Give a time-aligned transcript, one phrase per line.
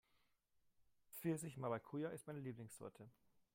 [1.11, 3.07] Pfirsich-Maracuja ist meine Lieblingssorte